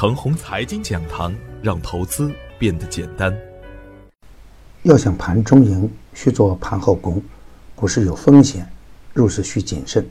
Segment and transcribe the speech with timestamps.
[0.00, 1.30] 程红财经讲堂，
[1.60, 3.36] 让投资变得简单。
[4.82, 7.22] 要想盘中赢，需做盘后功。
[7.74, 8.66] 股市有风险，
[9.12, 10.02] 入市需谨慎。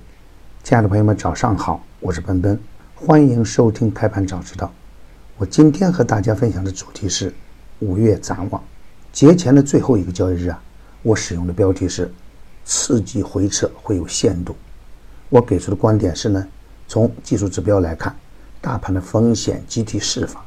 [0.63, 2.59] 亲爱的朋友们，早上好，我是奔奔，
[2.93, 4.71] 欢迎收听开盘早知道。
[5.37, 7.33] 我今天和大家分享的主题是
[7.79, 8.63] 五月展望。
[9.11, 10.61] 节前的最后一个交易日啊，
[11.01, 12.13] 我使用的标题是
[12.63, 14.55] 刺激回撤会有限度。
[15.29, 16.47] 我给出的观点是呢，
[16.87, 18.15] 从技术指标来看。
[18.61, 20.43] 大盘的风险集体释放，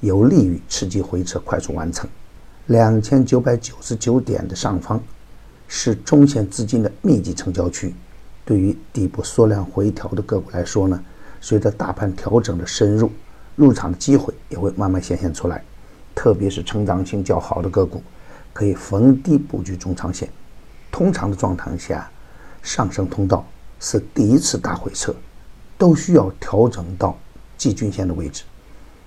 [0.00, 2.08] 有利于刺激回撤快速完成。
[2.66, 5.02] 两千九百九十九点的上方
[5.66, 7.92] 是中线资金的密集成交区。
[8.44, 11.02] 对于底部缩量回调的个股来说呢，
[11.40, 13.10] 随着大盘调整的深入，
[13.56, 15.64] 入场的机会也会慢慢显现出来。
[16.14, 18.00] 特别是成长性较好的个股，
[18.52, 20.28] 可以逢低布局中长线。
[20.92, 22.08] 通常的状态下，
[22.62, 23.44] 上升通道
[23.80, 25.14] 是第一次大回撤，
[25.76, 27.18] 都需要调整到。
[27.56, 28.42] 季均线的位置，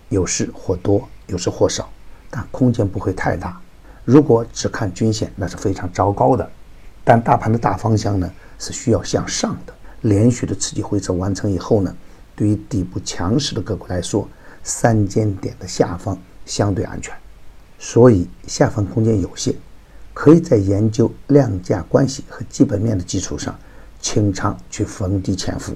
[0.10, 1.90] 有时或多，有时或少，
[2.30, 3.60] 但空间不会太大。
[4.06, 6.50] 如果只看均线，那是非常糟糕的。
[7.04, 9.74] 但大盘的大方向呢，是需要向上的。
[10.02, 11.96] 连续的刺激回撤完成以后呢，
[12.36, 14.28] 对于底部强势的个股来说，
[14.64, 17.14] 三间点的下方相对安全，
[17.78, 19.54] 所以下方空间有限，
[20.14, 23.58] 可以在研究量价关系和基本面的基础上，
[24.00, 25.76] 清仓去逢低潜伏。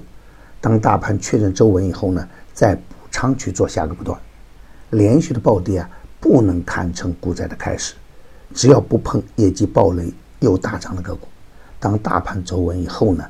[0.64, 2.26] 当大盘确认周稳以后呢？
[2.54, 4.18] 再补仓去做下个波段，
[4.92, 7.92] 连续的暴跌啊，不能看成股灾的开始。
[8.54, 11.28] 只要不碰业绩暴雷又大涨的个股，
[11.78, 13.22] 当大盘走稳以后呢，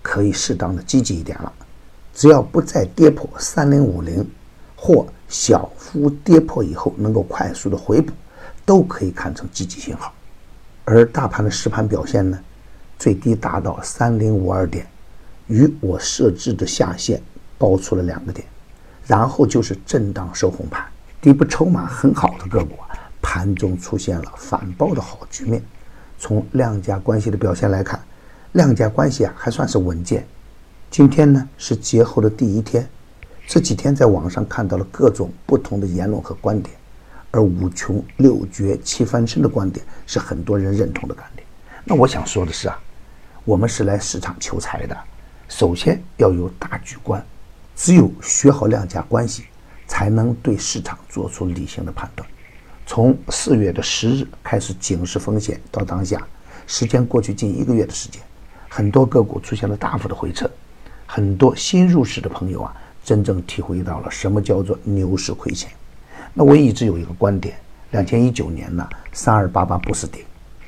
[0.00, 1.52] 可以适当的积极一点了。
[2.14, 4.26] 只要不再跌破三零五零，
[4.74, 8.14] 或小幅跌破以后能够快速的回补，
[8.64, 10.10] 都可以看成积极信号。
[10.86, 12.38] 而大盘的实盘表现呢，
[12.98, 14.86] 最低达到三零五二点，
[15.48, 17.20] 与我设置的下限
[17.58, 18.46] 包出了两个点。
[19.06, 20.84] 然后就是震荡收红盘，
[21.20, 22.74] 底部筹码很好的个股，
[23.22, 25.62] 盘中出现了反包的好局面。
[26.18, 27.98] 从量价关系的表现来看，
[28.52, 30.26] 量价关系啊还算是稳健。
[30.90, 32.86] 今天呢是节后的第一天，
[33.46, 36.76] 这几天在网上看到了各种不同的言论和观点，
[37.30, 41.46] 而五穷六绝七翻身的观点是很多人认同的观点。
[41.84, 42.78] 那我想说的是啊，
[43.44, 44.96] 我们是来市场求财的，
[45.48, 47.24] 首先要有大局观。
[47.74, 49.44] 只有学好量价关系，
[49.86, 52.28] 才能对市场做出理性的判断。
[52.84, 56.26] 从四月的十日开始警示风险，到当下，
[56.66, 58.20] 时间过去近一个月的时间，
[58.68, 60.50] 很多个股出现了大幅的回撤，
[61.06, 65.70] 很多新入市的朋友啊，真正体会到了什么叫做牛市亏钱。
[66.34, 67.56] 那我一直有一个观点：
[67.92, 70.24] 两千一九年呢，三二八八不是顶，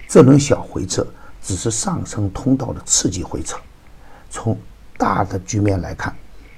[0.07, 1.05] 这轮小回撤
[1.43, 3.59] 只是上升通道的刺激回撤。
[4.31, 4.57] 从
[4.97, 6.15] 大的局面来看。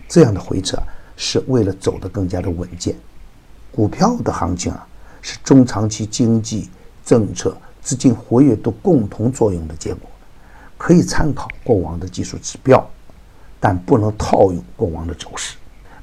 [0.09, 0.79] 这样的回撤
[1.17, 2.95] 是为了走得更加的稳健。
[3.71, 4.87] 股票的行情啊，
[5.23, 6.69] 是中长期经济
[7.05, 10.09] 政策、资金活跃度共同作用的结果。
[10.77, 12.85] 可以参考过往的技术指标，
[13.61, 15.57] 但不能套用过往的走势。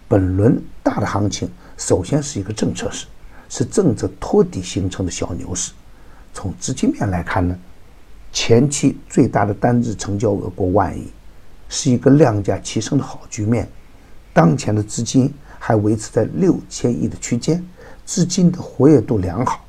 [0.07, 3.05] 本轮大的行情首先是一个政策市，
[3.49, 5.73] 是政策托底形成的小牛市。
[6.33, 7.55] 从资金面来看呢，
[8.31, 11.11] 前期最大的单日成交额过万亿，
[11.69, 13.69] 是一个量价齐升的好局面。
[14.33, 17.65] 当前的资金还维持在六千亿的区间，
[18.05, 19.65] 资金的活跃度良好，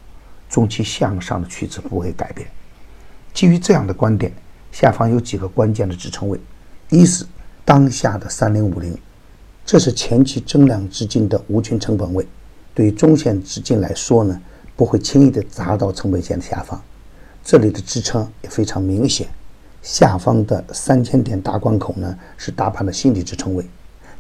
[0.49, 2.49] 中期向上的趋势不会改变。
[3.33, 4.33] 基于这样的观点，
[4.73, 6.41] 下方有几个关键的支撑位：
[6.89, 7.25] 一是
[7.65, 8.97] 当下的三零五零，
[9.65, 12.27] 这是前期增量资金的无群成本位，
[12.75, 14.41] 对于中线资金来说呢，
[14.77, 16.81] 不会轻易的砸到成本线的下方，
[17.45, 19.29] 这里的支撑也非常明显。
[19.83, 23.65] 下方的三千点大关口呢，是大盘的心理支撑位。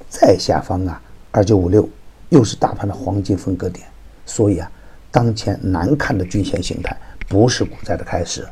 [0.08, 1.00] 再下方啊，
[1.30, 1.88] 二九五六
[2.30, 3.86] 又是大盘的黄金分割点，
[4.24, 4.70] 所以啊，
[5.10, 6.96] 当前难看的均线形态
[7.28, 8.48] 不是股灾的开始，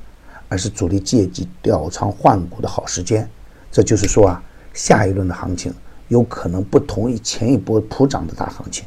[0.48, 3.28] 而是主力借机调仓换股的好时间。
[3.72, 4.42] 这就是说啊，
[4.74, 5.74] 下一轮的行情
[6.08, 8.84] 有可能不同于前一波普涨的大行情，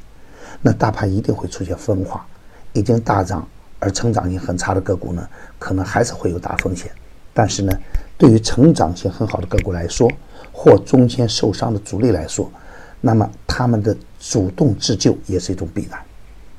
[0.62, 2.26] 那大盘一定会出现分化，
[2.74, 3.48] 已经大涨
[3.80, 5.28] 而成长性很差的个股呢，
[5.58, 6.92] 可能还是会有大风险。
[7.34, 7.74] 但是呢，
[8.18, 10.12] 对于成长性很好的个股来说，
[10.52, 12.52] 或中间受伤的主力来说，
[13.00, 16.00] 那么他们的主动自救也是一种必然，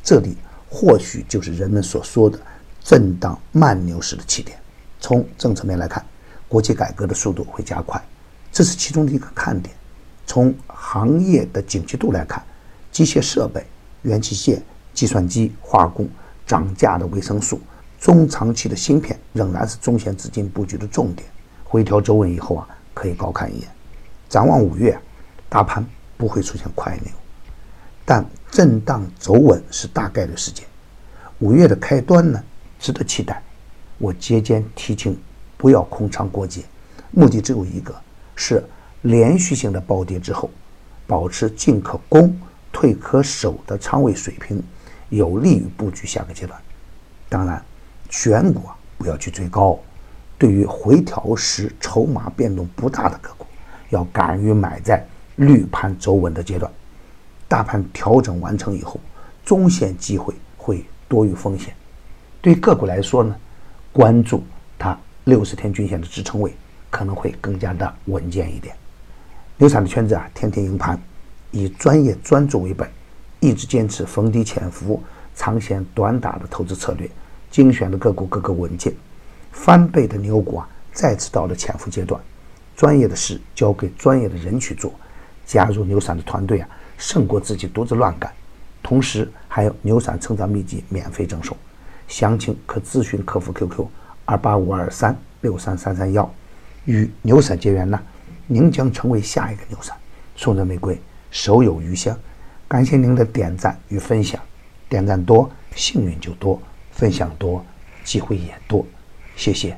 [0.03, 0.37] 这里
[0.69, 2.39] 或许就是人们所说的
[2.83, 4.59] 震荡慢牛市的起点。
[4.99, 6.05] 从政策面来看，
[6.49, 8.03] 国企改革的速度会加快，
[8.51, 9.75] 这是其中的一个看点。
[10.27, 12.43] 从行业的景气度来看，
[12.91, 13.67] 机械设备、
[14.03, 14.63] 元器件、
[14.95, 16.09] 计算机、化工
[16.47, 17.61] 涨价的维生素，
[18.03, 21.27] 中长期的芯片仍然是中线资金布局的重点。
[21.63, 23.69] 回调周稳以后啊，可以高看一眼。
[24.29, 24.99] 展望五月，
[25.49, 25.87] 大盘。
[26.15, 27.11] 不会出现快牛，
[28.05, 30.65] 但震荡走稳是大概率事件。
[31.41, 32.41] 五月的开端呢，
[32.79, 33.43] 值得期待。
[33.99, 35.19] 我节间提醒，
[35.57, 36.63] 不要空仓过节，
[37.11, 37.93] 目的只有一个，
[38.37, 38.65] 是
[39.01, 40.49] 连续性的暴跌之后，
[41.09, 42.39] 保持进可攻、
[42.71, 44.63] 退可守的仓位水平，
[45.09, 46.57] 有利于布局下个阶段。
[47.29, 47.61] 当然，
[48.13, 49.77] 选股啊不要去追高，
[50.39, 53.47] 对于回调时筹码变动不大的个股，
[53.89, 55.05] 要敢于买在
[55.37, 56.71] 绿盘走稳的阶段。
[57.49, 59.01] 大盘调整完成以后，
[59.47, 61.75] 中线机会会多于风险。
[62.43, 63.35] 对个股来说呢？
[63.93, 64.45] 关注
[64.79, 66.55] 它六十天均线的支撑位，
[66.91, 68.77] 可能会更加的稳健一点。
[69.57, 71.01] 牛散的圈子啊，天天赢盘，
[71.51, 72.87] 以专业专注为本，
[73.41, 75.03] 一直坚持逢低潜伏、
[75.35, 77.11] 长线短打的投资策略，
[77.53, 78.93] 精选的个股个个稳健，
[79.53, 82.19] 翻倍的牛股啊，再次到了潜伏阶段。
[82.75, 84.91] 专业的事交给专业的人去做，
[85.45, 88.33] 加入牛散的团队啊，胜过自己独自乱干。
[88.83, 91.55] 同时还有牛散成长秘籍免费赠送。
[92.09, 93.87] 详情可咨询客服 QQ
[94.25, 96.29] 二八五二三六三三三幺，
[96.87, 98.01] 与牛散结缘呢，
[98.47, 99.95] 您将成为下一个牛散。
[100.35, 100.99] 送人玫瑰，
[101.31, 102.19] 手有余香。
[102.67, 104.41] 感谢您的点赞与分享，
[104.89, 106.61] 点赞多幸运就多，
[106.93, 107.65] 分享多
[108.05, 108.87] 机会也多。
[109.37, 109.77] 谢谢。